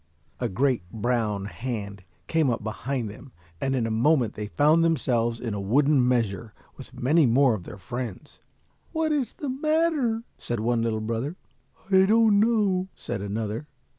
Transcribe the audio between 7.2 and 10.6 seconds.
more of their friends. "What is the matter?" said